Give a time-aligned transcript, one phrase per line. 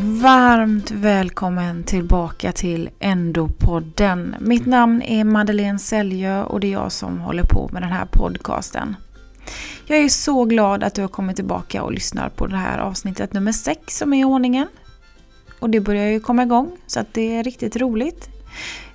[0.00, 4.36] Varmt välkommen tillbaka till Endopodden.
[4.40, 8.06] Mitt namn är Madeleine Säljö och det är jag som håller på med den här
[8.12, 8.96] podcasten.
[9.86, 13.32] Jag är så glad att du har kommit tillbaka och lyssnar på det här avsnittet
[13.32, 14.68] nummer 6 som är i ordningen.
[15.60, 18.28] Och det börjar ju komma igång så att det är riktigt roligt.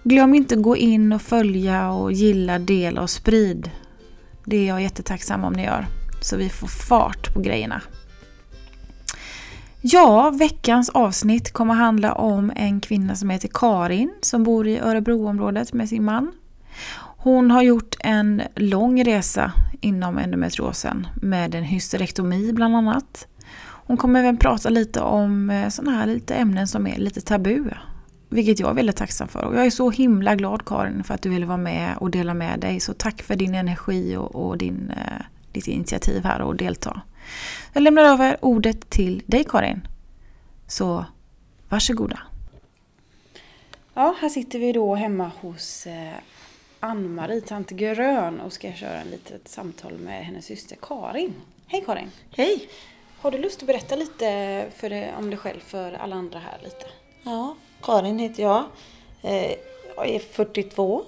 [0.04, 3.72] Glöm inte att gå in och följa och gilla, dela och sprid.
[4.46, 5.88] Det är jag jättetacksam om ni gör.
[6.22, 7.82] Så vi får fart på grejerna.
[9.86, 15.74] Ja, veckans avsnitt kommer handla om en kvinna som heter Karin som bor i Örebroområdet
[15.74, 16.32] med sin man.
[17.18, 23.28] Hon har gjort en lång resa inom endometriosen med en hysterektomi bland annat.
[23.62, 27.70] Hon kommer även prata lite om eh, sådana här lite ämnen som är lite tabu.
[28.30, 29.46] Vilket jag är väldigt tacksam för.
[29.46, 32.34] Och jag är så himla glad Karin för att du ville vara med och dela
[32.34, 32.80] med dig.
[32.80, 37.02] Så tack för din energi och, och din, eh, ditt initiativ här och delta.
[37.74, 39.88] Jag lämnar över ordet till dig Karin.
[40.68, 41.06] Så
[41.70, 42.20] varsågoda.
[43.94, 46.14] Ja, här sitter vi då hemma hos eh,
[46.80, 51.34] Ann-Marie, tant Grön och ska köra ett litet samtal med hennes syster Karin.
[51.68, 52.12] Hej Karin!
[52.38, 52.70] Hej!
[53.20, 56.58] Har du lust att berätta lite för det, om dig själv för alla andra här
[56.64, 56.86] lite?
[57.24, 58.64] Ja, Karin heter jag.
[59.22, 59.52] Eh,
[59.96, 61.04] jag är 42.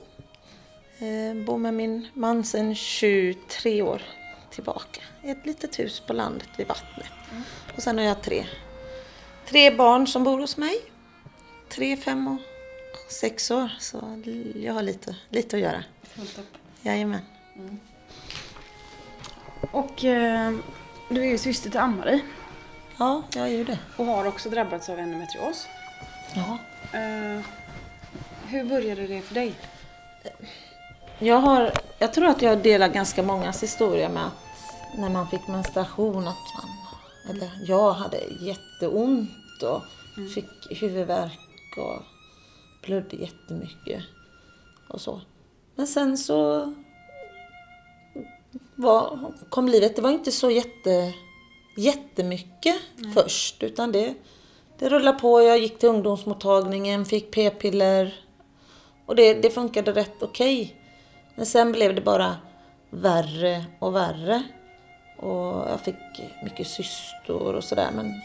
[0.99, 4.01] Eh, bor med min man sedan 23 år
[4.55, 5.01] tillbaka.
[5.23, 7.11] I ett litet hus på landet vid vattnet.
[7.31, 7.43] Mm.
[7.75, 8.45] Och sen har jag tre,
[9.45, 10.81] tre barn som bor hos mig.
[11.69, 12.41] Tre, fem och
[13.11, 13.69] sex år.
[13.79, 14.21] Så
[14.55, 15.83] jag har lite, lite att göra.
[16.03, 16.57] Fullt upp.
[16.81, 17.21] Jajamän.
[17.55, 17.79] Mm.
[19.71, 20.53] Och eh,
[21.09, 22.19] du är ju syster till Ann-Marie.
[22.97, 23.79] Ja, jag är ju det.
[23.97, 25.67] Och har också drabbats av endometrios.
[26.35, 26.57] Ja.
[26.99, 27.41] Eh,
[28.47, 29.53] hur började det för dig?
[31.19, 34.44] Jag, har, jag tror att jag delar ganska mångas historia med att
[34.97, 36.69] när man fick menstruation att man,
[37.29, 39.81] eller jag hade jätteont och
[40.17, 40.29] mm.
[40.29, 42.01] fick huvudvärk och
[42.85, 44.03] blödde jättemycket
[44.89, 45.21] och så.
[45.75, 46.73] Men sen så
[48.75, 49.95] var, kom livet.
[49.95, 51.13] Det var inte så jätte,
[51.77, 53.13] jättemycket mm.
[53.13, 54.13] först utan det,
[54.79, 55.41] det rullade på.
[55.41, 58.15] Jag gick till ungdomsmottagningen, fick p-piller
[59.05, 60.61] och det, det funkade rätt okej.
[60.61, 60.75] Okay.
[61.35, 62.35] Men sen blev det bara
[62.89, 64.43] värre och värre.
[65.17, 65.95] Och jag fick
[66.43, 68.21] mycket cystor och sådär men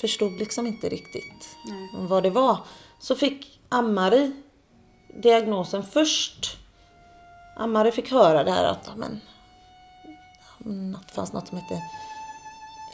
[0.00, 1.88] förstod liksom inte riktigt Nej.
[1.92, 2.58] vad det var.
[2.98, 4.32] Så fick Ammari
[5.22, 6.56] diagnosen först.
[7.56, 9.20] Ammari fick höra det här att, men,
[11.06, 11.82] det fanns något som hette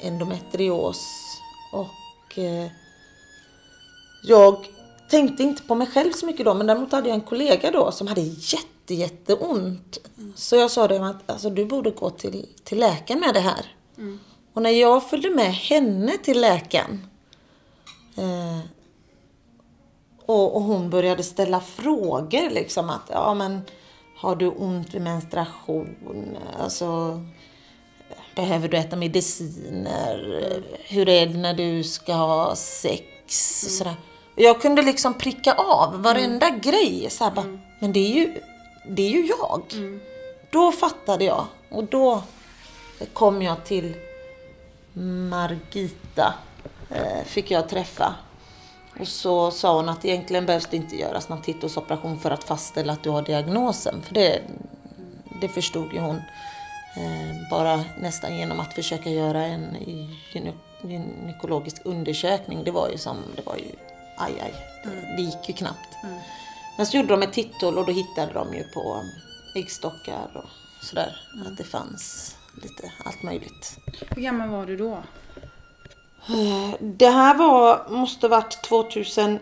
[0.03, 1.07] endometrios.
[1.73, 2.71] Och eh,
[4.23, 4.67] jag
[5.11, 7.93] tänkte inte på mig själv så mycket då men däremot hade jag en kollega då
[7.93, 9.99] som hade jätte jätte, jätteont.
[10.35, 13.67] Så jag sa det att alltså, du borde gå till, till läkaren med det här.
[13.99, 14.21] Mm.
[14.53, 17.07] Och när jag följde med henne till läkaren
[18.17, 18.59] eh,
[20.27, 23.61] och, och, hon började ställa frågor liksom att ja men
[24.17, 26.37] har du ont vid menstruation?
[26.59, 27.21] Alltså
[28.37, 30.63] behöver du äta mediciner?
[30.89, 33.03] Hur är det när du ska ha sex?
[33.63, 33.79] Och mm.
[33.79, 33.97] sådär.
[34.37, 36.61] Jag kunde liksom pricka av varenda mm.
[36.61, 37.07] grej.
[37.11, 37.61] Så här, bara, mm.
[37.79, 38.41] Men det är ju
[38.87, 39.63] det är ju jag.
[39.73, 40.01] Mm.
[40.51, 42.23] Då fattade jag och då
[43.13, 43.95] kom jag till
[45.31, 46.35] Margita,
[46.91, 48.15] eh, fick jag träffa.
[49.01, 52.93] Och så sa hon att egentligen behövs det inte göras någon titthålsoperation för att fastställa
[52.93, 54.03] att du har diagnosen.
[54.03, 54.43] För det,
[55.41, 56.17] det förstod ju hon.
[56.97, 59.77] Eh, bara nästan genom att försöka göra en
[60.83, 62.65] gynekologisk undersökning.
[62.65, 63.71] Det var ju som, det var ju,
[64.17, 65.17] aj aj, mm.
[65.17, 65.97] det gick ju knappt.
[66.03, 66.19] Mm.
[66.77, 69.05] Men så gjorde de ett titthål och då hittade de ju på
[69.55, 70.51] äggstockar och
[70.85, 71.17] sådär.
[71.47, 73.79] Att det fanns lite allt möjligt.
[74.11, 75.03] Hur gammal var du då?
[76.81, 79.41] Det här var, måste varit 2004.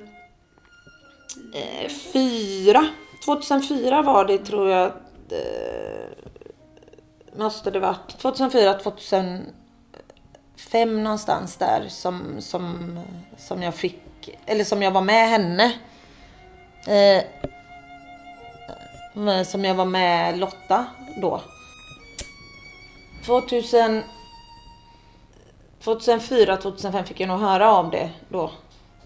[3.24, 4.86] 2004 var det tror jag.
[5.30, 6.06] Eh,
[7.36, 8.18] måste det varit.
[8.18, 9.52] 2004, 2005
[11.02, 12.98] någonstans där som, som,
[13.36, 15.72] som jag fick, eller som jag var med henne
[16.86, 17.24] Eh,
[19.44, 20.86] som jag var med Lotta
[21.16, 21.40] då.
[23.26, 24.02] 2000,
[25.84, 28.50] 2004, 2005 fick jag nog höra av det då.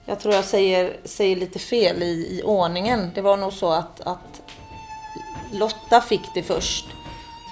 [0.07, 3.11] Jag tror jag säger, säger lite fel i, i ordningen.
[3.15, 4.43] Det var nog så att, att
[5.53, 6.87] Lotta fick det först.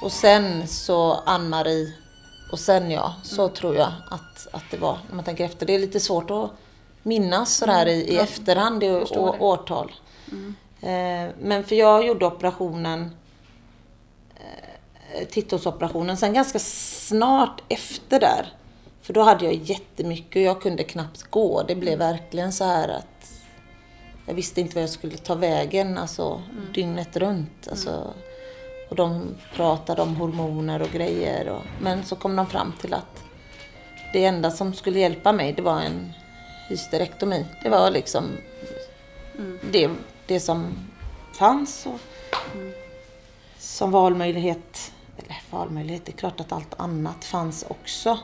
[0.02, 1.92] Och sen så Ann-Marie
[2.52, 3.12] och sen jag.
[3.22, 3.54] Så mm.
[3.54, 4.98] tror jag att, att det var.
[5.08, 5.66] När man tänker efter.
[5.66, 6.50] Det är lite svårt att
[7.02, 8.90] minnas sådär i, i efterhand i
[9.38, 9.92] årtal.
[10.32, 10.54] Mm.
[11.40, 13.10] Men för jag gjorde operationen,
[14.36, 18.52] eh, titthålsoperationen, sen ganska snart efter där
[19.02, 21.62] För då hade jag jättemycket och jag kunde knappt gå.
[21.62, 23.40] Det blev verkligen så här att
[24.26, 26.42] jag visste inte vad jag skulle ta vägen, alltså
[26.74, 27.68] dygnet runt.
[27.70, 28.14] Alltså,
[28.90, 31.48] och de pratade om hormoner och grejer.
[31.48, 33.22] Och, men så kom de fram till att
[34.12, 36.12] det enda som skulle hjälpa mig, det var en
[36.68, 37.46] hysterektomi.
[37.62, 38.24] Det var liksom
[39.72, 39.90] det,
[40.26, 40.74] det som
[41.32, 41.86] fanns.
[41.86, 42.00] Och,
[43.58, 44.92] Som valmöjlighet.
[45.18, 48.18] Eller valmöjlighet, det är klart att allt annat fanns också.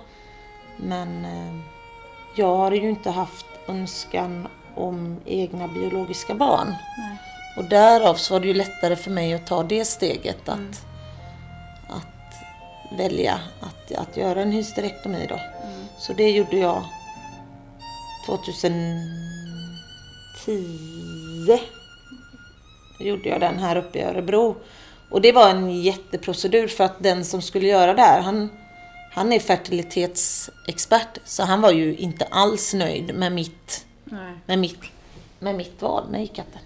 [0.77, 1.61] Men eh,
[2.37, 6.75] jag har ju inte haft önskan om egna biologiska barn.
[7.57, 10.87] Och därav så var det ju lättare för mig att ta det steget att,
[11.89, 12.35] att
[12.99, 15.41] välja att, att göra en hysterektomi då.
[15.99, 16.85] Så det gjorde jag
[18.27, 18.81] 2010
[23.01, 24.57] gjorde jag den här uppe i Örebro.
[25.11, 28.51] Och det var en jätteprocedur för att den som skulle göra det här, han,
[29.13, 31.19] han är fertilitetsexpert.
[31.25, 34.35] Så han var ju inte alls nöjd med mitt, Nej.
[34.47, 34.81] med mitt,
[35.39, 36.05] med mitt val.
[36.11, 36.61] Nej, katten.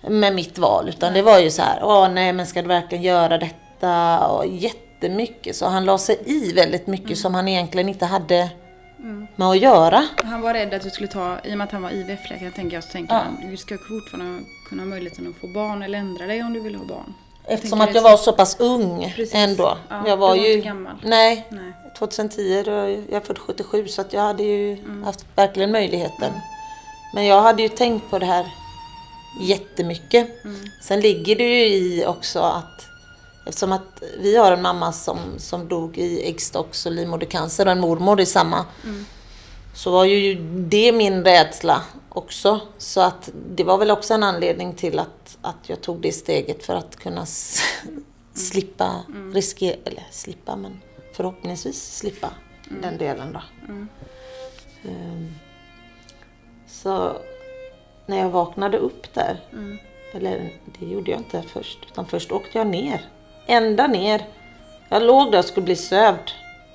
[0.00, 0.88] Med mitt val.
[0.88, 4.26] Utan det var ju så här, åh nej men ska du verkligen göra detta?
[4.28, 5.56] Och jättemycket.
[5.56, 8.50] Så han la sig i väldigt mycket som han egentligen inte hade
[9.36, 10.06] med att göra.
[10.24, 12.76] Han var rädd att du skulle ta, i och med att han var IVF-läkare tänker
[12.76, 13.20] jag, så tänker Ja.
[13.20, 16.60] han du ska fortfarande kunna ha möjligheten att få barn eller ändra dig om du
[16.60, 17.14] vill ha barn.
[17.48, 19.34] Eftersom tänker att jag var så pass ung Precis.
[19.34, 19.78] ändå.
[19.88, 20.52] Ja, jag var var ju...
[20.52, 20.96] inte gammal.
[21.02, 21.72] Nej, Nej.
[21.98, 25.02] 2010, då, jag är född 77 så att jag hade ju Mm.
[25.04, 26.32] haft verkligen möjligheten.
[27.14, 28.46] Men jag hade ju tänkt på det här
[29.40, 30.44] jättemycket.
[30.44, 30.56] Mm.
[30.82, 32.86] Sen ligger det ju i också att
[33.46, 37.80] eftersom att vi har en mamma som, som dog i äggstocks och livmodercancer och en
[37.80, 38.64] mormor i samma.
[38.84, 39.04] Mm.
[39.74, 40.34] Så var ju
[40.68, 42.60] det min rädsla också.
[42.78, 46.64] Så att det var väl också en anledning till att, att jag tog det steget
[46.66, 47.60] för att kunna s-
[48.34, 49.00] slippa
[49.34, 50.80] riskera, eller slippa men
[51.12, 52.30] förhoppningsvis slippa
[52.82, 53.40] den delen då.
[54.88, 55.34] Ehm,
[56.68, 57.16] så
[58.06, 59.40] när jag vaknade upp där,
[60.12, 63.06] eller det gjorde jag inte först, utan först åkte jag ner.
[63.46, 64.26] Ända ner.
[64.88, 66.30] Jag låg där och skulle bli sövd.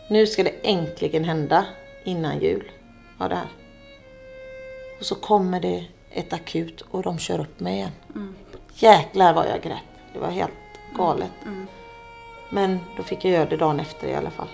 [0.10, 1.66] Nu ska det äntligen hända
[2.04, 2.72] innan jul.
[3.18, 3.48] Var det här.
[5.00, 7.92] Och så kommer det ett akut och de kör upp mig igen.
[8.76, 9.84] Jäklar vad jag grät.
[10.14, 10.52] Det var helt
[10.98, 11.32] galet.
[12.50, 14.48] Men då fick jag göra det dagen efter i alla fall.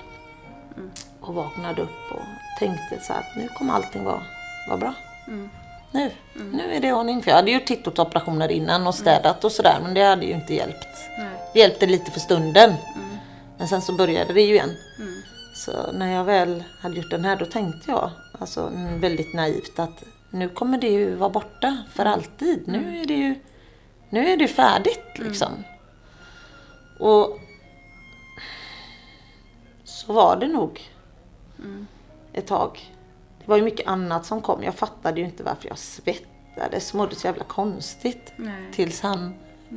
[1.22, 2.22] Och vaknade upp och
[2.60, 4.22] tänkte så här att nu kommer allting vara,
[4.68, 4.94] vara bra.
[5.92, 6.12] Nu,
[6.52, 7.24] nu är det ordning.
[7.24, 10.54] För jag hade ju tittoperationer innan och städat och sådär men det hade ju inte
[10.54, 10.88] hjälpt.
[11.18, 11.30] Nej.
[11.54, 12.74] Det hjälpte lite för stunden.
[13.58, 14.76] Men sen så började det ju igen.
[15.56, 19.80] Så när jag väl hade gjort den här då tänkte jag alltså mm, väldigt naivt
[19.80, 22.68] att nu kommer det ju vara borta för alltid.
[22.68, 23.36] Nu är det ju
[24.10, 25.52] nu är det färdigt liksom.
[27.00, 27.40] Och
[29.84, 30.82] så var det nog
[32.34, 32.97] ett tag.
[33.48, 34.64] Det var ju mycket annat som kom.
[34.64, 38.34] Jag fattade ju inte varför jag svettades, mådde så jävla konstigt.
[38.36, 38.72] Nej.
[38.74, 39.34] Tills han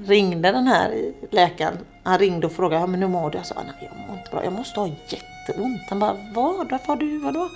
[0.07, 1.79] ringde den här läkaren.
[2.03, 3.39] Han ringde och frågade, ja, men hur mår du?
[3.39, 5.81] Jag sa, nej jag mår inte bra, jag måste ha jätteont.
[5.89, 6.71] Han bara, vad?
[6.71, 7.49] Varför har du, vadå?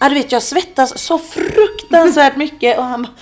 [0.00, 2.78] Ja du vet jag svettas så fruktansvärt mycket.
[2.78, 3.12] Och, han, bara-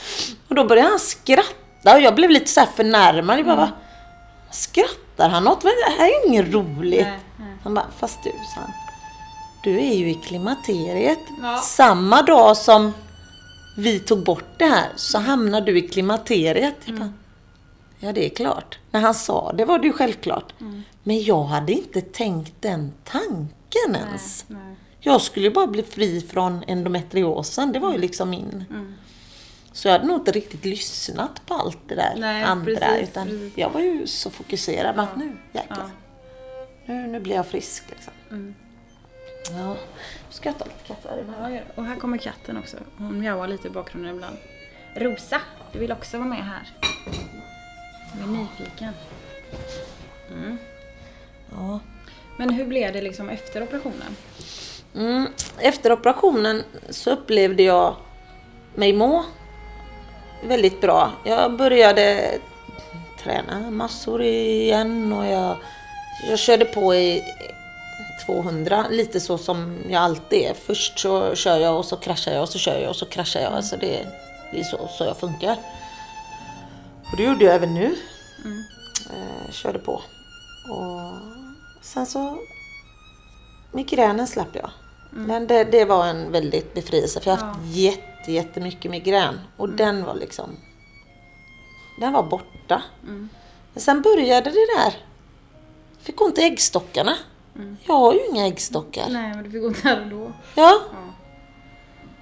[0.48, 3.38] och då började han skratta och jag blev lite så här förnärmad.
[3.38, 3.70] Jag bara, "Va?
[4.50, 5.60] skrattar han åt?
[5.60, 7.00] Det här är ju inget roligt.
[7.06, 7.48] Nej, nej.
[7.62, 8.70] Han bara, fast du, sa han.
[9.62, 11.18] Du är ju i klimakteriet.
[11.42, 11.56] Ja.
[11.56, 12.92] Samma dag som
[13.76, 16.86] vi tog bort det här så hamnar du i klimakteriet.
[16.86, 17.12] Bara,
[17.98, 18.78] ja det är klart.
[18.90, 20.54] När han sa det var det ju självklart.
[21.02, 24.44] Men jag hade inte tänkt den tanken ens.
[24.48, 24.76] Nej.
[25.00, 27.72] Jag skulle ju bara bli fri från endometriosen.
[27.72, 28.64] Det var ju liksom min...
[29.72, 32.64] Så jag hade nog inte riktigt lyssnat på allt det där Nej, andra.
[32.64, 33.52] precis, utan precis.
[33.56, 35.78] jag var ju så fokuserad på att nu jäklar.
[35.78, 35.90] Ja.
[36.86, 38.12] Nu, nu blir jag frisk liksom.
[38.30, 38.54] Mm.
[39.48, 39.76] Ja, nu
[40.30, 41.08] ska jag ta lite
[41.50, 41.64] gör det.
[41.74, 42.76] och här kommer katten också.
[42.98, 44.36] Hon mjauar lite i bakgrunden ibland.
[44.94, 45.40] Rosa,
[45.72, 46.72] du vill också vara med här.
[48.18, 48.92] Jag är nyfiken.
[51.50, 51.80] Ja.
[52.36, 54.16] Men hur blev det liksom efter operationen?
[54.94, 55.26] Mm,
[55.58, 57.96] efter operationen så upplevde jag
[58.74, 59.24] mig må
[60.44, 61.12] väldigt bra.
[61.24, 62.34] Jag började
[63.22, 65.56] träna massor igen och jag,
[66.28, 67.22] jag körde på i
[68.26, 70.54] 200, lite så som jag alltid är.
[70.54, 73.40] Först så kör jag och så kraschar jag och så kör jag och så kraschar
[73.40, 73.52] jag.
[73.52, 74.06] Alltså det,
[74.52, 75.56] det är så, så jag funkar.
[77.10, 77.96] Och det gjorde jag även nu.
[79.10, 79.92] Eh, körde på.
[80.68, 81.12] Och
[81.82, 82.38] sen så
[83.72, 84.70] Migränen slapp jag.
[85.10, 89.40] Men det, det var en väldigt befrielse för jag har haft jätte, jättemycket migrän.
[89.56, 90.56] Och den var liksom...
[92.00, 92.82] Den var borta.
[93.72, 94.94] Men sen började det där.
[96.00, 97.16] Fick ont i äggstockarna.
[97.86, 99.06] Jag har ju inga äggstockar.
[99.10, 100.32] Nej, men du fick ont där och då.
[100.54, 100.80] Ja.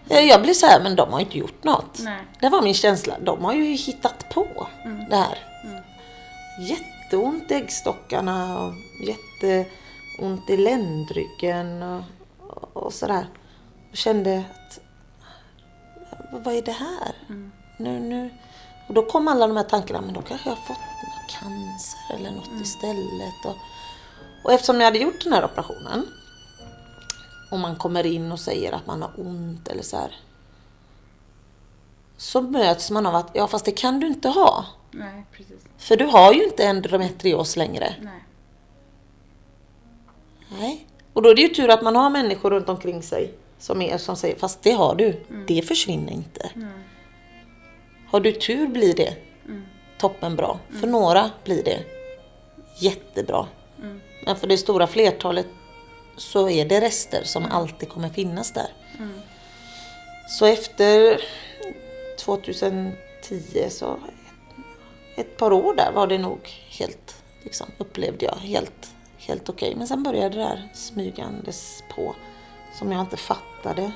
[0.09, 0.17] Ja.
[0.17, 1.99] Eh, Jag blir så här, men de har inte gjort något.
[1.99, 2.25] Nej.
[2.41, 3.15] Det var min känsla.
[3.21, 5.09] De har ju hittat på Mm.
[5.11, 5.39] det här.
[6.61, 8.73] Jätteont i äggstockarna och
[9.09, 12.03] jätteont i ländryggen och,
[12.73, 13.27] och sådär.
[13.91, 14.81] Och kände att,
[16.45, 17.15] "Vad- är det här?
[17.29, 17.53] Mm.
[17.79, 18.31] Nu, nu.
[18.89, 20.79] Och då kom alla de här tankarna, men då kanske jag har fått
[21.41, 22.63] cancer eller något Mm.
[22.63, 23.45] istället.
[23.45, 23.57] Och,
[24.43, 26.07] och eftersom jag hade gjort den här operationen
[27.51, 30.17] och man kommer in och säger att man har ont eller så här.
[32.17, 34.65] Så möts man av att, ja fast det kan du inte ha.
[34.91, 35.57] Nej, precis.
[35.79, 37.95] För du har ju inte endometrios längre.
[38.01, 38.25] Nej.
[40.59, 40.87] Nej.
[41.13, 43.99] Och då är det ju tur att man har människor runt omkring sig som är
[43.99, 45.25] som säger, fast det har du.
[45.47, 46.51] Det försvinner inte.
[46.55, 46.69] Nej.
[48.11, 49.17] Har du tur blir det
[49.99, 50.59] toppenbra.
[50.81, 51.85] För några blir det
[52.79, 53.47] jättebra.
[54.29, 55.47] Men för det stora flertalet
[56.17, 58.67] så är det rester som alltid kommer finnas där.
[60.29, 61.21] Så efter
[62.19, 62.93] 2010
[63.71, 63.99] så
[65.17, 69.75] ett par år där var det nog helt, liksom, upplevde jag, helt, helt okej.
[69.77, 72.15] Men sen började det här smygandes på
[72.79, 73.93] som jag inte fattade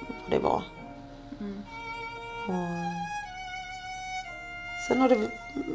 [0.00, 0.62] vad det var.
[2.46, 2.54] Och
[4.88, 5.30] sen har det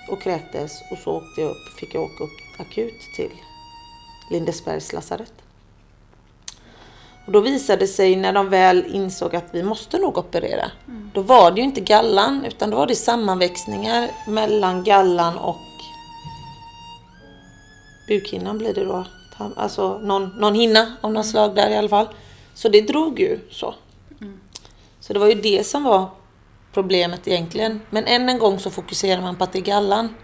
[0.09, 3.31] och kräktes och så åkte jag upp, fick jag åka upp akut till
[4.31, 5.33] Lindesbergs lasarett.
[7.25, 10.71] Och då visade det sig när de väl insåg att vi måste nog operera.
[11.13, 15.57] Då var det ju inte gallan utan då var det sammanväxningar mellan gallan och
[18.07, 19.05] bukhinnan blir det då.
[19.55, 22.07] Alltså någon, någon hinna av något slag där i alla fall.
[22.59, 23.75] Så det drog ju så.
[24.99, 26.09] Så det var ju det som var
[26.73, 27.81] problemet egentligen.
[27.89, 30.15] Men än en gång så fokuserar man på att det är gallan.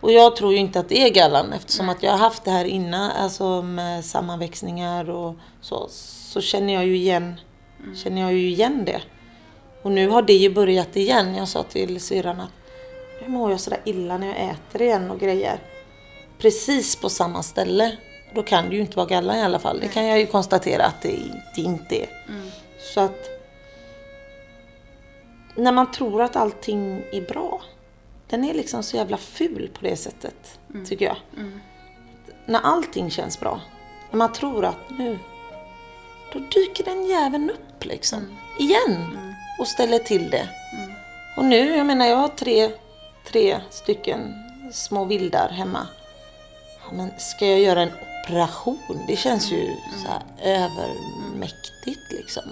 [0.00, 2.50] Och jag tror ju inte att det är gallan eftersom att jag har haft det
[2.50, 5.86] här innan, alltså med sammanväxningar och så.
[5.90, 7.40] Så känner jag ju igen,
[7.96, 9.00] känner jag ju igen det.
[9.82, 11.34] Och nu har det ju börjat igen.
[11.34, 12.52] Jag sa till syrran att
[13.22, 15.58] nu mår jag sådär illa när jag äter igen och grejer.
[16.38, 17.96] Precis på samma ställe.
[18.34, 19.80] Då kan det ju inte vara gallan i alla fall.
[19.80, 21.18] Det kan jag ju konstatera att det,
[21.54, 22.08] det inte är.
[22.94, 23.28] Så att
[25.54, 27.62] när man tror att allting är bra.
[28.26, 31.16] Den är liksom så jävla ful på det sättet, tycker jag.
[32.46, 33.60] När allting känns bra.
[34.10, 35.18] När man tror att nu,
[36.32, 38.38] då dyker den jäveln upp liksom.
[38.58, 39.18] Igen.
[39.60, 40.48] Och ställer till det.
[41.36, 42.70] Och nu, jag menar jag har tre,
[43.26, 44.34] tre stycken
[44.72, 45.86] små vildar hemma.
[46.84, 47.92] Ja, men ska jag göra en
[48.28, 48.78] operation?
[49.06, 52.42] Det känns ju så här övermäktigt liksom.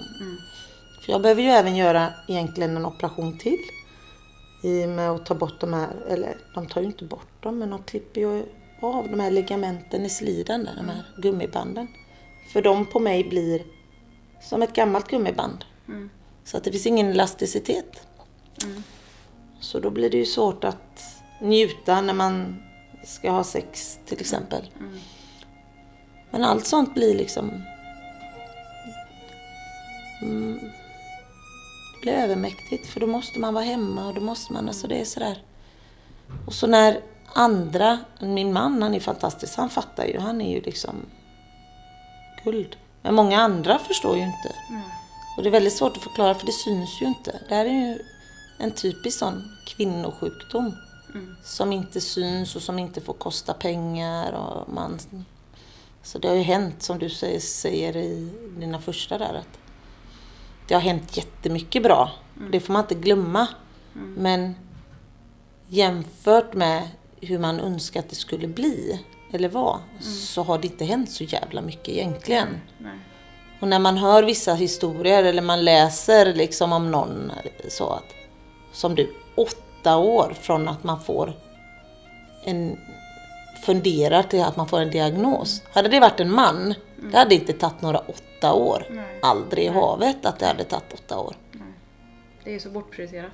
[1.05, 3.59] För jag behöver ju även göra egentligen en operation till.
[4.63, 7.59] I och med att ta bort de här, eller de tar ju inte bort dem,
[7.59, 8.45] men de klipper ju
[8.81, 11.87] av de här ligamenten i sliden, där, de här gummibanden.
[12.53, 13.63] För de på mig blir
[14.41, 15.65] som ett gammalt gummiband.
[16.43, 18.07] Så att det finns ingen elasticitet.
[19.59, 21.03] Så då blir det ju svårt att
[21.41, 22.63] njuta när man
[23.05, 24.69] ska ha sex till exempel.
[26.31, 27.63] Men allt sånt blir liksom...
[30.21, 30.59] Mm,
[31.93, 35.01] det blir övermäktigt för då måste man vara hemma och då måste man, alltså det
[35.01, 35.43] är sådär.
[36.45, 37.01] Och så när
[37.33, 40.95] andra, min man han är fantastisk, han fattar ju, han är ju liksom
[42.43, 42.75] guld.
[43.01, 44.55] Men många andra förstår ju inte.
[45.37, 47.39] Och det är väldigt svårt att förklara för det syns ju inte.
[47.49, 47.99] Det här är ju
[48.57, 50.75] en typisk sån kvinnosjukdom.
[51.43, 54.33] Som inte syns och som inte får kosta pengar.
[54.33, 54.99] Och man,
[56.07, 57.09] så det har ju hänt, som du
[57.39, 59.59] säger, i dina första där, att
[60.67, 62.11] det har hänt jättemycket bra.
[62.51, 63.47] Det får man inte glömma.
[63.93, 64.55] Men
[65.67, 66.89] jämfört med
[67.21, 71.23] hur man önskar att det skulle bli, eller vara, så har det inte hänt så
[71.23, 72.61] jävla mycket egentligen.
[72.77, 72.99] Nej.
[73.59, 77.31] Och när man hör vissa historier eller man läser liksom om någon
[77.69, 78.13] så att,
[78.73, 81.33] som du, åtta år från att man får
[82.43, 82.77] en,
[83.61, 85.61] funderar till att man får en diagnos.
[85.71, 86.73] Hade det varit en man,
[87.11, 88.85] det hade inte tagit några åtta år.
[88.89, 89.19] Nej.
[89.21, 91.35] Aldrig i havet att det hade tagit åtta år.
[92.43, 93.31] Det är så bortprioriterat.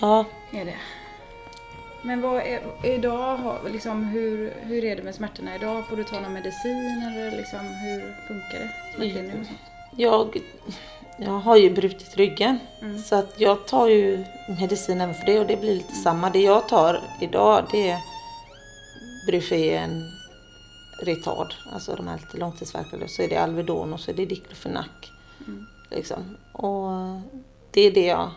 [0.00, 0.74] Ja, Är det.
[2.02, 3.38] Men vad är, idag,
[3.70, 5.86] liksom, hur, hur är det med smärtorna idag?
[5.88, 8.70] Får du ta någon medicin eller liksom, hur funkar det?
[8.96, 9.58] Smärtlindring och sånt?
[9.96, 10.40] jag,
[11.18, 12.58] jag har ju brutit ryggen.
[12.82, 12.98] Mm.
[12.98, 14.24] Så att jag tar ju
[14.60, 16.30] medicin även för det och det blir lite samma.
[16.30, 17.98] Det jag tar idag det är
[19.26, 20.10] Brufen
[21.02, 23.08] Retard, alltså de här lite långtidsverkande.
[23.08, 24.86] Så är det Alvedon och så är det Diclofenac.
[25.46, 25.66] Mm.
[25.90, 26.36] Liksom.
[26.52, 26.90] Och
[27.70, 28.30] det är det jag,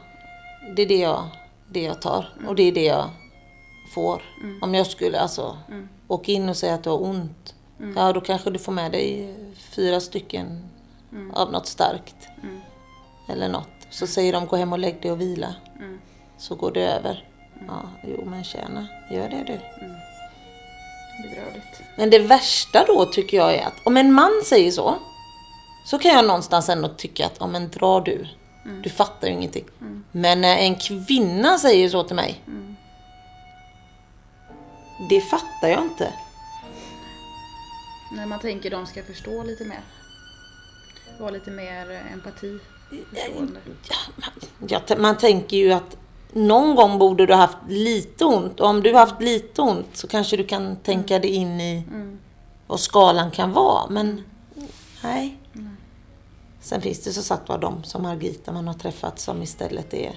[0.76, 1.24] det är det jag,
[1.68, 3.10] det jag tar och det är det jag
[3.96, 4.22] får.
[4.62, 5.90] Om jag skulle alltså Mm.
[6.08, 7.56] åka in och säga att du har ont.
[7.96, 9.36] Ja, då kanske du får med dig
[9.76, 10.70] fyra stycken
[11.34, 12.16] av något starkt.
[12.44, 12.62] Mm.
[13.30, 13.68] Eller något.
[13.90, 15.56] Så säger de gå hem och lägg dig och vila.
[15.80, 16.00] Mm.
[16.38, 17.28] Så går det över.
[17.68, 19.60] Ja, jo men tjäna, gör det du.
[21.24, 21.82] Bedrövligt.
[21.98, 24.96] Men det värsta då tycker jag är att om en man säger så.
[25.86, 28.28] Så kan jag någonstans ändå tycka att, ja men dra du.
[28.84, 29.66] Du fattar ju ingenting.
[30.12, 32.42] Men när en kvinna säger så till mig.
[35.10, 36.14] Det fattar jag inte.
[38.16, 39.80] När man tänker de ska förstå lite mer.
[41.20, 42.60] Vara lite mer eh, empati.
[43.16, 43.60] Förstående.
[43.90, 45.98] Ja, man- ja, man tänker ju att
[46.34, 48.60] någon gång borde du ha haft lite ont.
[48.60, 51.84] Och om du har haft lite ont så kanske du kan tänka dig in i
[51.92, 52.20] Mm.
[52.68, 53.90] vad skalan kan vara.
[53.90, 54.24] Men
[55.04, 55.38] nej.
[56.62, 60.16] Sen finns det så sagt var de som Margita man har träffat som istället är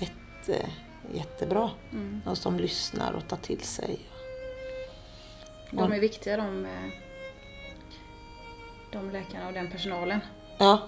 [0.00, 0.66] jätte,
[1.14, 1.70] jättebra.
[2.26, 3.98] Och som lyssnar och tar till sig.
[5.70, 6.70] De är viktiga de, eh,
[8.92, 10.20] de läkarna och den personalen.
[10.58, 10.78] Ja.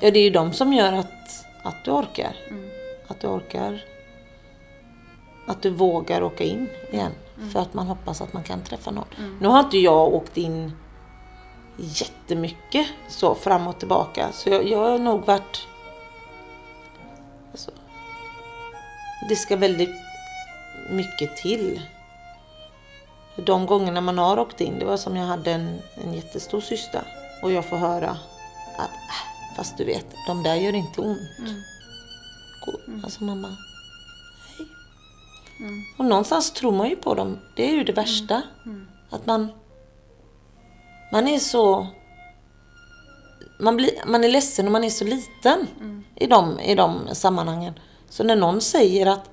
[0.00, 2.36] Ja, det är ju de som gör att, att du orkar.
[3.08, 3.84] Att du orkar.
[5.46, 7.12] Att du vågar åka in igen.
[7.52, 9.04] För att man hoppas att man kan träffa någon.
[9.40, 10.72] Nu har inte jag åkt in
[11.76, 14.32] jättemycket så fram och tillbaka.
[14.32, 15.66] Så jag, jag har nog varit...
[17.50, 17.70] Alltså,
[19.28, 19.94] det ska väldigt
[20.90, 21.82] mycket till.
[23.36, 27.04] De gångerna man har åkt in, det var som jag hade en, en jättestor cysta.
[27.42, 28.10] Och jag får höra
[28.78, 31.20] att, äh, fast du vet, de där gör inte ont.
[32.66, 33.56] Gå- Alltså mamma,
[34.58, 34.66] hej.
[35.98, 37.38] Och någonstans tror man ju på dem.
[37.56, 38.42] Det är ju det värsta.
[39.10, 39.48] Att man,
[41.12, 41.86] man är så...
[43.60, 45.66] Man, blir, man är ledsen och man är så liten
[46.16, 47.74] i, de, i de sammanhangen.
[48.08, 49.26] Så när någon säger att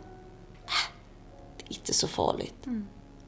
[0.65, 0.91] äh,
[1.58, 2.65] det är inte så farligt.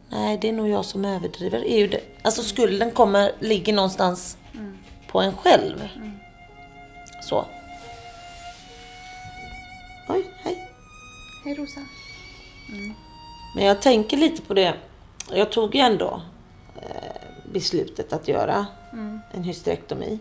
[0.10, 1.66] Nej, det är nog jag som överdriver.
[1.66, 2.02] Är ju det.
[2.22, 4.38] Alltså skulden kommer, ligger någonstans
[5.08, 5.88] på en själv.
[7.32, 7.46] Så.
[10.08, 10.72] Oj, hej.
[11.46, 11.80] Hej Rosa.
[13.56, 14.74] Men jag tänker lite på det.
[15.30, 16.22] Jag tog ju ändå
[16.82, 17.22] eh,
[17.54, 18.66] beslutet att göra
[19.32, 20.20] en hysterektomi.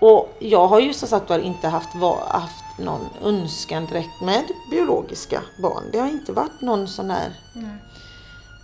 [0.00, 1.94] Och jag har ju som sagt var inte haft,
[2.28, 5.84] haft någon önskan direkt med biologiska barn.
[5.92, 7.76] Det har inte varit någon sån här Nej.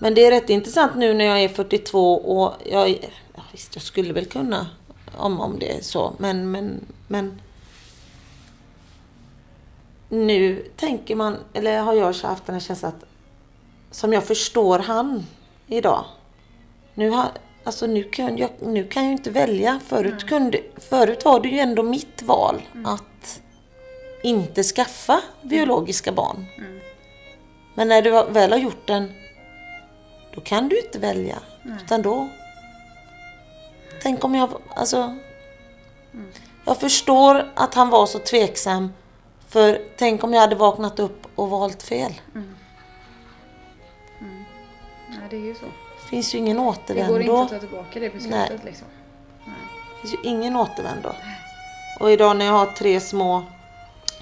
[0.00, 2.90] Men det är rätt intressant nu när jag är 42 och jag,
[3.34, 4.66] ja, visst, jag skulle väl kunna
[5.16, 6.14] om, om det är så.
[6.18, 7.40] Men, men, men
[10.08, 13.04] nu tänker man, eller har jag haft den här känslan att
[13.90, 15.26] som jag förstår han
[15.66, 16.04] idag.
[16.94, 17.26] Nu, har,
[17.64, 19.80] alltså nu, kan, jag, nu kan jag inte välja.
[19.86, 23.40] Förut, kunde, förut var det ju ändå mitt val att
[24.22, 26.46] inte skaffa biologiska barn.
[27.74, 29.12] Men när du väl har gjort den
[30.34, 31.38] då kan du inte välja.
[31.82, 32.28] Utan då...
[34.02, 34.50] Tänk om jag...
[34.74, 35.16] Alltså...
[36.64, 38.92] Jag förstår att han var så tveksam.
[39.48, 42.12] För tänk om jag hade vaknat upp och valt fel.
[45.08, 45.64] Nej, det är ju så.
[46.02, 47.22] Det finns ju ingen Det går återvändo.
[47.22, 48.60] inte att ta tillbaka det beslutet Nej.
[48.64, 48.86] liksom.
[49.46, 49.54] Nej.
[50.02, 51.12] Det finns ju ingen återvändo.
[52.00, 53.42] Och idag när jag har tre små,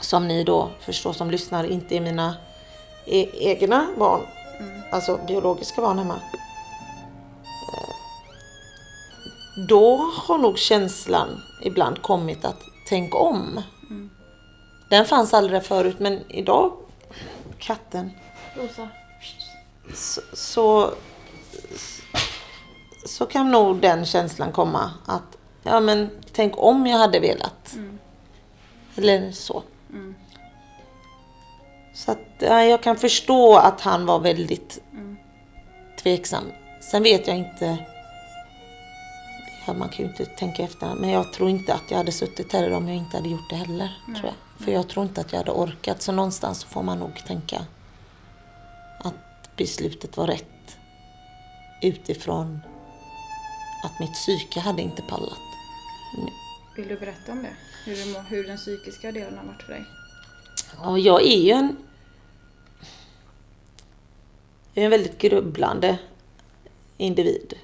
[0.00, 2.36] som ni då förstår som lyssnar, inte är mina
[3.06, 4.20] e- egna barn,
[4.92, 6.20] alltså biologiska barn hemma.
[9.68, 13.62] Då har nog känslan ibland kommit att tänk om.
[14.90, 16.72] Den fanns aldrig förut men idag,
[17.58, 18.10] katten,
[18.56, 18.88] Rosa.
[19.94, 20.90] så, så,
[23.06, 27.76] så kan nog den känslan komma att ja men tänk om jag hade velat.
[28.96, 29.62] Eller så.
[31.94, 34.82] Så att ja, jag kan förstå att han var väldigt
[36.02, 36.44] tveksam.
[36.80, 37.78] Sen vet jag inte
[39.66, 42.52] ja, man kan ju inte tänka efter men jag tror inte att jag hade suttit
[42.52, 43.96] här om jag inte hade gjort det heller.
[44.06, 44.64] Tror jag.
[44.64, 46.02] För jag tror inte att jag hade orkat.
[46.02, 47.66] Så någonstans så får man nog tänka
[48.98, 50.78] att beslutet var rätt
[51.82, 52.60] utifrån
[53.84, 55.38] att mitt psyke hade inte pallat.
[56.76, 57.56] Vill du berätta om det?
[57.84, 59.84] Hur, hur den psykiska delen har varit för dig?
[60.82, 61.76] Ja, jag är ju en...
[64.74, 65.98] Jag är en väldigt grubblande
[66.96, 67.54] individ.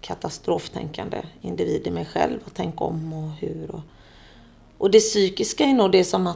[0.00, 2.38] Katastroftänkande individ i mig själv.
[2.46, 3.70] Och tänka om och hur.
[3.74, 3.80] Och,
[4.78, 6.34] och det psykiska är nog det som har,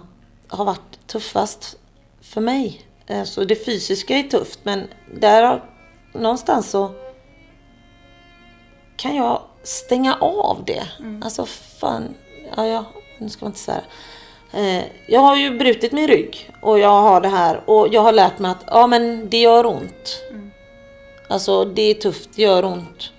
[0.48, 1.79] har varit tuffast
[2.20, 2.81] för mig.
[3.07, 4.88] Eh, Så det fysiska är tufft men
[5.20, 5.64] där har-
[6.12, 6.90] någonstans så
[8.96, 10.83] kan jag stänga av det.
[11.24, 12.14] Alltså fan,
[12.57, 12.85] ja, ja,
[13.18, 13.83] nu ska man inte svära.
[14.53, 18.12] Eh, jag har ju brutit min rygg och jag har det här och jag har
[18.12, 20.20] lärt mig att ja men det gör ont.
[21.29, 23.11] Alltså det är tufft, det gör ont.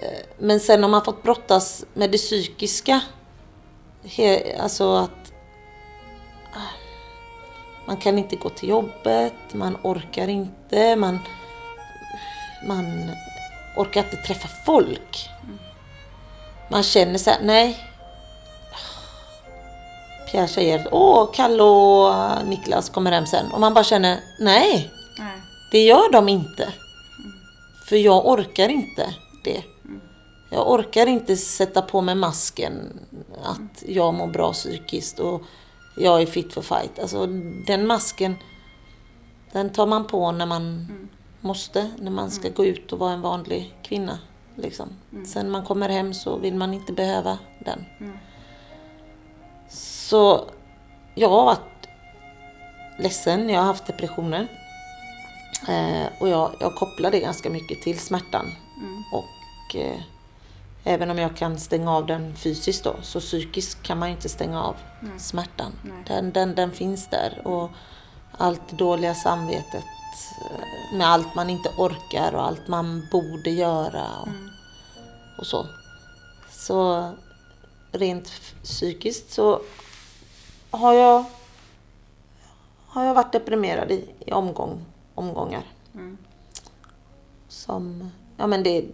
[0.00, 3.00] Eh, men sen har man fått brottas med det psykiska.
[4.04, 5.32] He, alltså att
[6.54, 6.74] ah,
[7.86, 11.18] man kan inte gå till jobbet, man orkar inte, man,
[12.66, 13.10] man
[13.76, 15.28] orkar inte träffa folk.
[16.70, 17.88] Man känner så här, nej.
[20.30, 23.52] Pierre säger, åh, Kalle och Niklas kommer hem sen.
[23.52, 25.40] Och man bara känner, nej, Nej.
[25.72, 26.72] det gör de inte.
[27.88, 29.62] För jag orkar inte det.
[30.52, 33.00] Jag orkar inte sätta på mig masken
[33.42, 35.42] att jag mår bra psykiskt och
[35.96, 36.98] jag är fit for fight.
[36.98, 37.26] Alltså
[37.66, 38.36] den masken,
[39.52, 40.88] den tar man på när man
[41.40, 41.90] måste.
[41.98, 44.18] När man ska gå ut och vara en vanlig kvinna.
[44.54, 44.88] Liksom.
[45.26, 47.84] Sen man kommer hem så vill man inte behöva den.
[49.68, 50.44] Så
[51.14, 51.88] jag har varit
[52.98, 54.48] ledsen, jag har haft depressioner.
[55.68, 58.46] Eh, och jag, jag kopplar det ganska mycket till smärtan.
[59.12, 60.00] Och eh,
[60.84, 64.28] även om jag kan stänga av den fysiskt då, så psykiskt kan man ju inte
[64.28, 64.76] stänga av
[65.18, 65.72] smärtan.
[65.82, 66.04] Nej.
[66.06, 67.46] Den, den, den finns där.
[67.46, 67.70] Och
[68.38, 69.84] allt dåliga samvetet
[70.50, 74.28] eh, med allt man inte orkar och allt man borde göra och,
[75.38, 75.66] och så.
[76.50, 77.10] Så
[77.92, 78.28] rent
[78.62, 79.60] psykiskt så
[80.70, 81.24] har jag,
[82.86, 85.62] har jag varit deprimerad i, i omgång, omgångar.
[87.48, 88.84] Som, ja men det,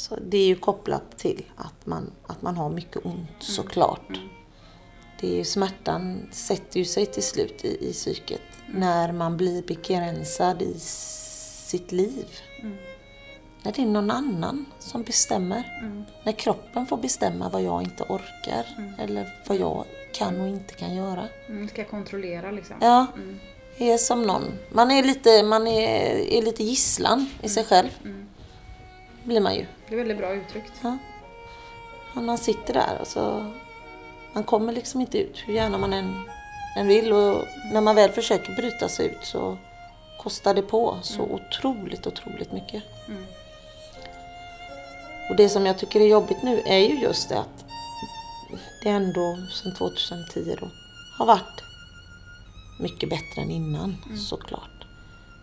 [0.00, 4.20] så det är ju kopplat till att man, att man har mycket ont såklart.
[5.20, 9.62] Det är ju, smärtan sätter ju sig till slut i, i psyket när man blir
[9.62, 12.26] begränsad i sitt liv.
[13.62, 15.64] När det är någon annan som bestämmer.
[16.24, 19.84] När kroppen får bestämma vad jag inte orkar eller vad jag
[20.14, 21.28] kan och inte kan göra.
[21.48, 22.76] Mm, ska kontrollera liksom.
[22.80, 23.06] Ja,
[23.78, 24.44] är som någon.
[24.72, 27.88] Man är lite, man är, är lite gisslan i sig själv.
[29.24, 29.66] Blir man ju.
[29.88, 30.72] Det är väldigt bra uttryckt.
[30.82, 30.98] Ja.
[32.14, 33.52] Man sitter där och så...
[34.32, 36.22] Man kommer liksom inte ut hur gärna man än,
[36.76, 37.12] än vill.
[37.12, 39.56] Och när man väl försöker bryta sig ut så
[40.18, 42.82] kostar det på så otroligt, otroligt mycket.
[45.30, 47.64] Och det som jag tycker är jobbigt nu är ju just det att
[48.82, 50.70] det ändå sedan 2010 då
[51.18, 51.62] har varit
[52.80, 53.96] mycket bättre än innan
[54.28, 54.84] såklart.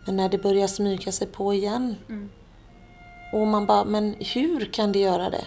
[0.05, 1.95] Men när det börjar smyga sig på igen
[3.33, 5.45] och man bara, men hur kan det göra det?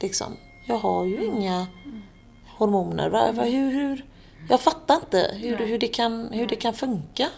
[0.00, 1.66] Liksom, jag har ju inga
[2.56, 3.08] hormoner.
[3.08, 4.04] Va, va, hur, hur?
[4.48, 7.28] Jag fattar inte hur, hur, det kan, hur det kan funka.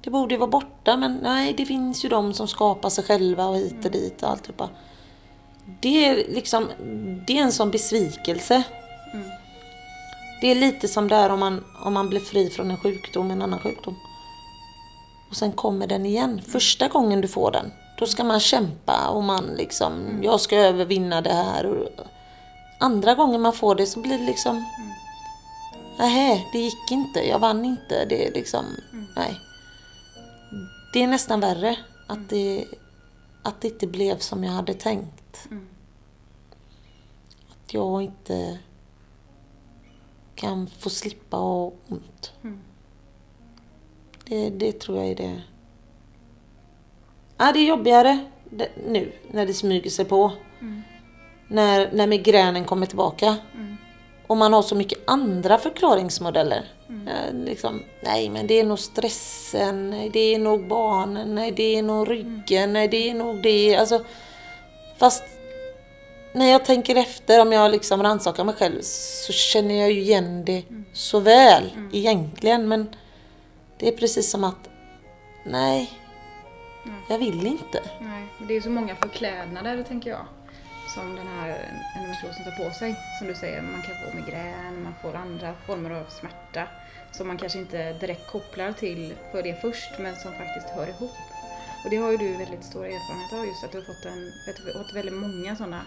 [0.00, 3.46] Det borde ju vara borta men nej, det finns ju de som skapar sig själva
[3.46, 4.68] och hit och dit och alltihopa.
[5.80, 6.68] Det är liksom,
[7.26, 8.62] det är en sån besvikelse.
[10.40, 13.30] Det är lite som det är om man, om man blir fri från en sjukdom,
[13.30, 13.96] en annan sjukdom.
[15.30, 16.40] Och sen kommer den igen.
[16.46, 21.20] Första gången du får den, då ska man kämpa och man liksom, jag ska övervinna
[21.20, 21.66] det här.
[21.66, 21.88] Och
[22.78, 24.64] andra gången man får det så blir det liksom,
[25.98, 28.04] nej, det gick inte, jag vann inte.
[28.04, 28.64] Det är liksom,
[29.16, 29.40] nej.
[30.92, 32.64] Det är nästan värre att det,
[33.42, 35.48] att det inte blev som jag hade tänkt.
[37.50, 38.58] Att jag inte
[40.34, 42.32] kan få slippa ha ont.
[44.24, 45.42] Det, det tror jag är det.
[47.40, 48.18] Ja, det är jobbigare
[48.86, 50.32] nu när det smyger sig på.
[51.48, 53.36] När, när migränen kommer tillbaka.
[54.26, 56.64] Och man har så mycket andra förklaringsmodeller.
[56.88, 61.76] Eh, liksom, nej men det är nog stressen, nej det är nog barnen, nej det
[61.76, 63.76] är nog ryggen, nej det är nog det.
[63.76, 64.04] Alltså,
[64.98, 65.24] fast
[66.32, 70.44] när jag tänker efter, om jag liksom rannsakar mig själv, så känner jag ju igen
[70.44, 72.68] det så väl egentligen.
[72.68, 72.94] Men
[73.78, 74.68] det är precis som att,
[75.44, 75.90] nej,
[77.08, 77.82] jag vill inte.
[78.00, 80.26] Nej, men det är så många förklädnader tänker jag.
[80.94, 81.48] Som den här
[81.96, 82.96] endometriosen tar på sig.
[83.18, 86.68] Som du säger, man kan få migrän, man får andra former av smärta.
[87.12, 91.10] Som man kanske inte direkt kopplar till för det först, men som faktiskt hör ihop.
[91.84, 94.32] Och det har ju du väldigt stor erfarenhet av just att du har fått, en,
[94.84, 95.80] fått väldigt många sådana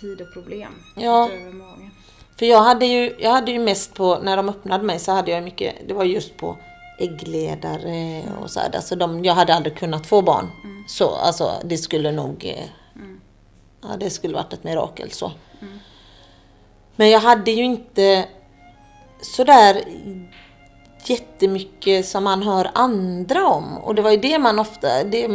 [0.00, 1.28] sidoproblem Ja.
[1.32, 1.90] utöver magen.
[2.38, 5.30] För jag hade, ju, jag hade ju mest på, när de öppnade mig så hade
[5.30, 6.56] jag mycket, det var just på
[6.98, 8.76] äggledare och så här.
[8.76, 10.50] Alltså de, jag hade aldrig kunnat få barn.
[10.88, 12.64] Så alltså det skulle nog, eh,
[13.82, 15.32] ja det skulle varit ett mirakel så.
[16.96, 18.28] Men jag hade ju inte
[19.20, 19.84] sådär
[21.04, 23.78] jättemycket som man hör andra om.
[23.78, 25.28] Och det var ju det man ofta, det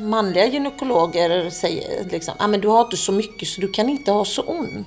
[0.00, 4.12] manliga gynekologer säger liksom, ah, men du har inte så mycket så du kan inte
[4.12, 4.86] ha så ont.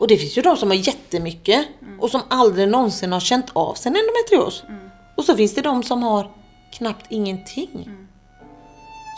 [0.00, 1.66] Och det finns ju de som har jättemycket
[1.98, 4.64] och som aldrig någonsin har känt av sin endometrios.
[5.16, 6.30] Och så finns det de som har
[6.72, 7.90] knappt ingenting.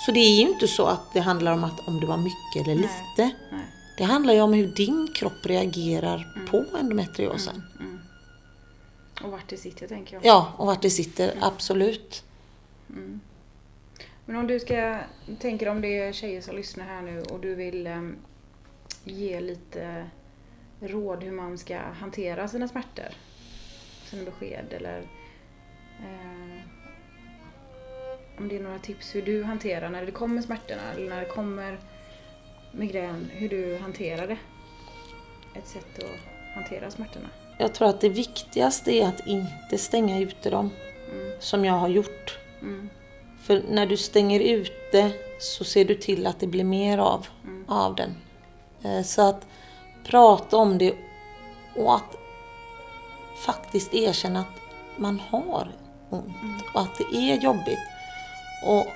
[0.06, 2.66] Så det är ju inte så att det handlar om att om du har mycket
[2.66, 2.90] eller lite.
[3.16, 3.64] Nej.
[3.98, 7.62] Det handlar ju om hur din kropp reagerar på endometriosen.
[9.24, 10.24] Och vart det sitter tänker jag.
[10.24, 12.24] Ja, och vart det sitter, absolut.
[14.24, 14.98] Men om du ska,
[15.40, 18.16] tänker om det är tjejer som lyssnar här nu och du vill em,
[19.04, 20.06] ge lite
[20.82, 23.08] råd hur man ska hantera sina smärtor.
[24.04, 24.98] Sina besked eller
[25.98, 26.60] eh,
[28.38, 31.26] om det är några tips hur du hanterar när det kommer smärtorna eller när det
[31.28, 31.78] kommer
[32.72, 34.38] migrän, hur du hanterar det.
[35.58, 37.28] Ett sätt att hantera smärtorna.
[37.58, 40.70] Jag tror att det viktigaste är att inte stänga ute dem,
[41.38, 42.38] som jag har gjort.
[42.60, 42.88] Mm.
[43.42, 47.26] För när du stänger ute så ser du till att det blir mer av,
[47.68, 48.14] av den.
[48.84, 49.46] Eh, Så att
[50.04, 50.94] prata om det
[51.76, 52.16] och att
[53.46, 54.60] faktiskt erkänna att
[54.96, 55.68] man har
[56.10, 56.34] ont
[56.74, 57.78] och att det är jobbigt.
[58.66, 58.86] Och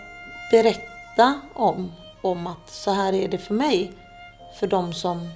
[0.51, 1.93] berätta om,
[2.23, 3.93] om att så här är det för mig.
[4.59, 5.29] För de som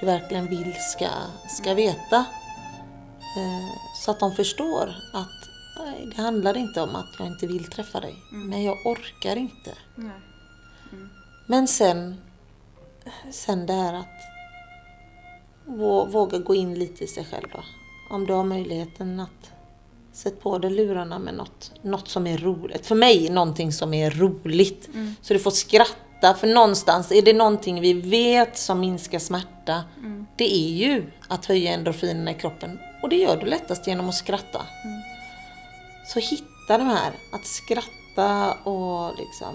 [0.00, 1.08] du verkligen vill ska,
[1.48, 2.16] ska veta.
[3.36, 3.68] Eh,
[4.04, 5.48] Så att de förstår att
[5.86, 8.14] nej, det handlar inte om att jag inte vill träffa dig.
[8.32, 9.74] Men jag orkar inte.
[9.94, 10.20] Nej.
[11.46, 12.20] Men sen,
[13.32, 14.06] sen det här att
[16.08, 17.60] våga gå in lite i sig själv då.
[18.10, 19.50] Om du har möjligheten att
[20.12, 22.86] sätta på dig lurarna med något, något som är roligt.
[22.86, 24.88] För mig någonting som är roligt.
[25.20, 26.34] Så du får skratta.
[26.34, 29.84] För någonstans är det någonting vi vet som minskar smärta.
[30.36, 32.78] Det är ju att höja endorfinerna i kroppen.
[33.02, 34.66] Och det gör du lättast genom att skratta.
[36.06, 39.54] Så hitta de här, att skratta och liksom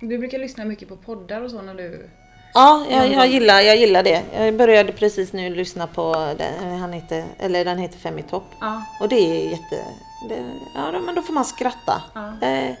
[0.00, 2.10] Du brukar lyssna mycket på poddar och så när du...
[2.54, 4.22] Ja, jag, jag, gillar, jag gillar det.
[4.34, 8.46] Jag började precis nu lyssna på den, han heter, eller den heter Fem i topp.
[8.60, 8.84] Ja.
[9.00, 9.84] Och det är jätte...
[10.28, 12.02] Det, ja, men då får man skratta.
[12.14, 12.32] Ja.
[12.40, 12.76] Det,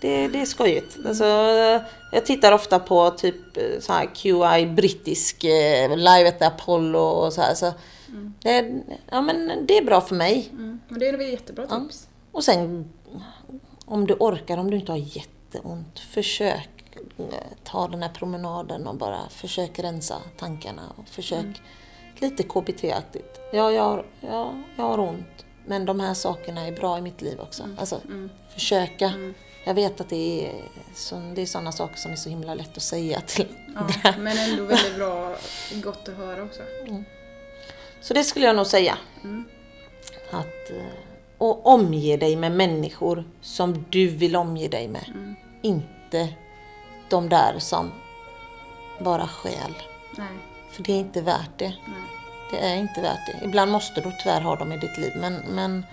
[0.00, 0.96] det, det är skojigt.
[1.06, 1.24] Alltså,
[2.12, 7.32] jag tittar ofta på typ eh, så här QI brittisk eh, live at Apollo och
[7.32, 7.54] så här.
[7.54, 7.72] Så
[8.42, 10.48] det, ja, men det är bra för mig.
[10.52, 10.80] Mm.
[10.88, 11.80] Men det är väl jättebra Ja.
[11.80, 12.08] tips.
[12.32, 12.92] Och sen
[13.84, 16.77] om du orkar, om du inte har jätteont, försök
[17.64, 20.82] ta den här promenaden och bara försök rensa tankarna.
[20.96, 21.62] Och försök
[22.18, 23.40] lite KBT-aktigt.
[23.52, 27.22] Ja, jag har, ja, jag har ont, men de här sakerna är bra i mitt
[27.22, 27.68] liv också.
[27.78, 28.00] Alltså,
[28.54, 29.12] försöka.
[29.64, 30.62] Jag vet att det är,
[30.94, 34.38] så, det är sådana saker som är så himla lätt att säga till Ja, men
[34.38, 35.36] ändå väldigt bra,
[35.72, 36.62] gott att höra också.
[38.00, 38.98] Så det skulle jag nog säga.
[40.30, 40.86] Att, eh,
[41.38, 45.36] och omge dig med människor som du vill omge dig med.
[45.62, 46.28] Inte
[47.10, 47.92] de där som
[48.98, 49.28] bara.
[49.44, 50.28] Nej,
[50.70, 51.68] För det är inte värt det.
[51.68, 52.02] nej.
[52.50, 53.44] Det är inte värt det.
[53.44, 55.12] Ibland måste du tyvärr ha dem i ditt liv.
[55.16, 55.84] Men, men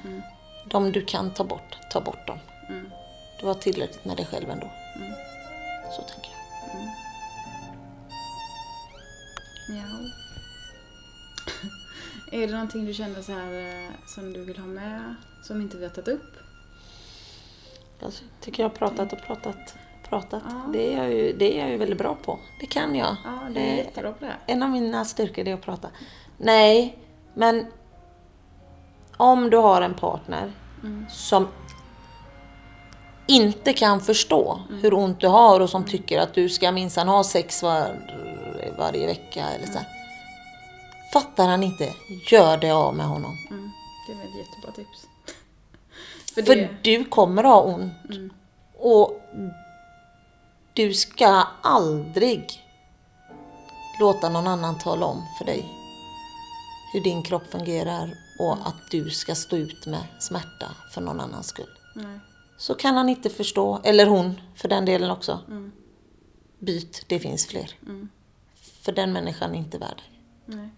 [0.65, 2.39] de du kan ta bort, ta bort dem.
[3.39, 4.71] Du har tillräckligt med dig själv ändå.
[5.95, 6.35] Så tänker jag.
[9.69, 9.83] Ja.
[12.37, 15.77] är det någonting du känner så här eh, som du vill ha med som inte
[15.77, 16.33] vi har tagit upp?
[17.99, 19.75] Jag tycker jag har pratat och pratat.
[20.09, 20.43] Pratat.
[20.49, 20.71] Ja.
[20.73, 22.39] Det, är jag ju, det är jag ju väldigt bra på.
[22.59, 23.15] Det kan jag.
[23.23, 24.35] Ja, du är Eh, jättebra på det.
[24.45, 25.87] En av mina styrkor är att prata.
[26.37, 26.97] Nej,
[27.33, 27.65] men
[29.17, 30.51] om du har en partner
[31.09, 31.47] som
[33.27, 37.23] inte kan förstå hur ont du har och som tycker att du ska minsann ha
[37.23, 37.87] sex var,
[38.77, 39.77] varje vecka eller så.
[39.77, 39.87] här.
[41.13, 41.93] Fattar han inte,
[42.31, 43.37] gör det av med honom.
[43.49, 43.71] Mm.
[44.07, 45.07] Det är ett jättebra tips.
[46.35, 47.93] För För det, du kommer ha ont.
[48.77, 49.21] Och
[50.75, 52.63] du ska aldrig
[53.99, 55.65] låta någon annan tala om för dig
[56.93, 61.47] hur din kropp fungerar och att du ska stå ut med smärta för någon annans
[61.47, 61.79] skull.
[61.95, 62.19] nej.
[62.57, 65.39] Så kan han inte förstå, eller hon för den delen också.
[66.59, 67.71] Byt, det finns fler.
[68.81, 70.01] För den människan är inte värd
[70.45, 70.69] nej.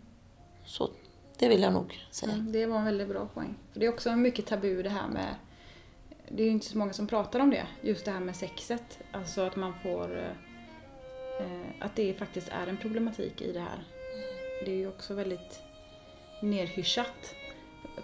[0.65, 0.89] Så
[1.37, 2.33] det vill jag nog säga.
[2.33, 3.57] Mm, det var en väldigt bra poäng.
[3.73, 5.35] För det är också mycket tabu det här med
[6.29, 7.67] det är ju inte så många som pratar om det.
[7.81, 8.99] Just det här med sexet.
[9.11, 10.17] Alltså att man får...
[10.17, 10.31] eh,
[11.39, 13.83] Eh, att det faktiskt är en problematik i det här.
[14.65, 15.61] Det är ju också väldigt
[16.41, 17.35] nerhyschat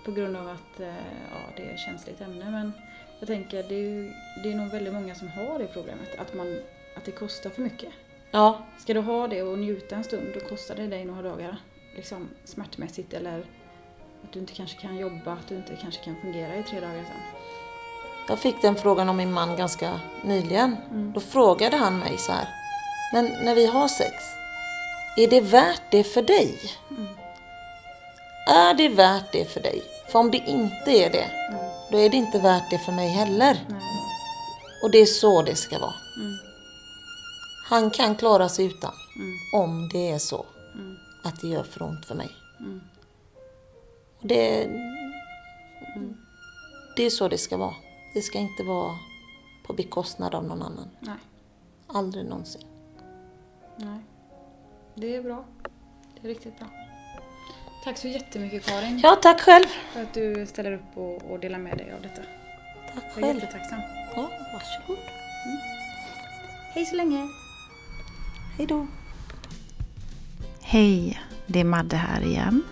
[0.06, 0.88] på grund av att eh,
[1.32, 2.52] ja, det är ett känsligt ämne.
[2.52, 2.72] Men
[3.20, 4.12] jag tänker det är, ju,
[4.44, 6.20] det är nog väldigt många som har det problemet.
[6.20, 6.60] Att, man,
[6.98, 7.94] att det kostar för mycket.
[8.32, 11.58] Ja, Ska du ha det och njuta en stund då kostar det dig några dagar.
[11.96, 13.40] Liksom smärtmässigt eller
[14.24, 17.04] att du inte kanske kan jobba, att du inte kanske kan fungera i tre dagar
[17.04, 17.43] sen.
[18.28, 20.78] jag fick den frågan av min man ganska nyligen.
[20.92, 21.12] Mm.
[21.14, 22.48] Då frågade han mig så här.
[23.14, 24.14] Men när vi har sex,
[25.18, 26.60] är det värt det för dig?
[26.92, 27.08] Mm.
[28.48, 29.82] Är det värt det för dig?
[30.12, 31.60] För om det inte är det, Mm.
[31.92, 33.58] då är det inte värt det för mig heller.
[34.84, 35.94] Och det är så det ska vara.
[36.18, 36.38] Mm.
[37.70, 39.64] Han kan klara sig utan, Mm.
[39.64, 40.96] om det är så Mm.
[41.24, 42.30] att det gör för ont för mig.
[44.22, 44.68] Det,
[46.96, 47.74] det är så det ska vara.
[48.14, 48.98] Det ska inte vara
[49.66, 50.90] på bekostnad av någon annan.
[51.00, 51.16] Nej.
[51.88, 52.62] Aldrig någonsin.
[53.78, 54.00] Nej.
[54.96, 55.46] Det är bra.
[56.22, 56.68] Det är riktigt bra.
[57.84, 59.66] Tack så jättemycket Karin Ja, tack själv.
[59.94, 62.22] för att du ställer upp och, och delar med dig av detta.
[62.94, 63.40] Tack Jag är själv.
[63.40, 63.80] jättetacksam.
[64.16, 65.04] Ja, varsågod.
[66.74, 67.28] Hej så länge!
[68.58, 68.88] Hej då.
[70.62, 72.64] Hej, det är Madde här igen.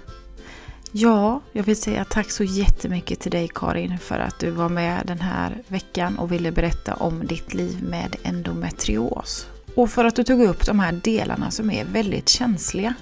[0.93, 5.03] Ja, jag vill säga tack så jättemycket till dig Karin för att du var med
[5.05, 9.47] den här veckan och ville berätta om ditt liv med endometrios.
[9.75, 12.93] Och för att du tog upp de här delarna som är väldigt känsliga,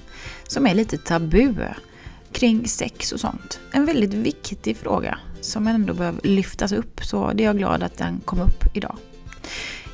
[0.48, 1.56] som är lite tabu
[2.32, 3.60] kring sex och sånt.
[3.72, 7.98] En väldigt viktig fråga som ändå behöver lyftas upp, så det är jag glad att
[7.98, 8.96] den kom upp idag.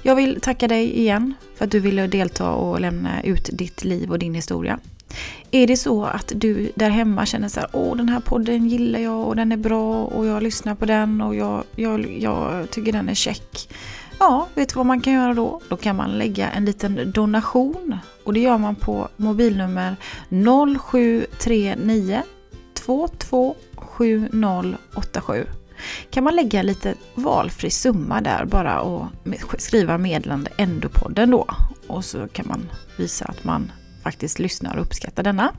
[0.04, 4.12] Jag vill tacka dig igen för att du ville delta och lämna ut ditt liv
[4.12, 4.80] och din historia.
[5.52, 9.00] Är det så att du där hemma känner så här, åh den här podden gillar
[9.00, 12.92] jag och den är bra och jag lyssnar på den och jag, jag, jag tycker
[12.92, 13.70] den är check.
[14.20, 15.62] Ja, vet du vad man kan göra då?
[15.70, 19.96] Då kan man lägga en liten donation och det gör man på mobilnummer
[20.30, 22.22] 0739
[22.74, 25.46] 227087
[26.10, 29.06] kan man lägga lite valfri summa där bara och
[29.58, 31.48] skriva meddelande Endopodden då.
[31.88, 33.72] Och så kan man visa att man
[34.06, 35.54] faktiskt lyssnar och uppskattar denna.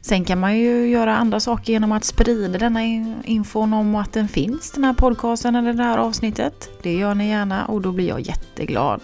[0.00, 2.82] Sen kan man ju göra andra saker genom att sprida denna
[3.24, 6.70] infon om att den finns, den här podcasten eller det här avsnittet.
[6.82, 9.00] Det gör ni gärna och då blir jag jätteglad.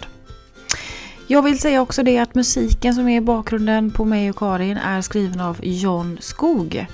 [1.26, 4.76] Jag vill säga också det att musiken som är i bakgrunden på mig och Karin
[4.76, 6.86] är skriven av John Skog.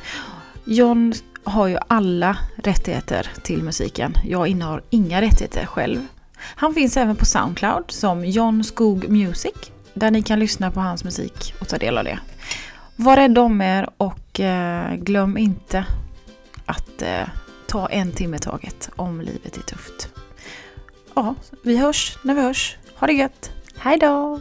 [0.65, 1.13] John
[1.45, 4.13] har ju alla rättigheter till musiken.
[4.25, 6.07] Jag innehar inga rättigheter själv.
[6.37, 9.55] Han finns även på Soundcloud som John Skog Music
[9.97, 12.19] där ni kan lyssna på hans musik och ta del av det.
[12.97, 15.85] Var rädda om er och eh, glöm inte
[16.67, 17.29] att eh,
[17.67, 20.09] ta en timme i taget om livet är tufft.
[21.15, 22.77] Ja, vi hörs när vi hörs.
[22.97, 23.51] Ha det gött!
[23.79, 24.41] Hej då!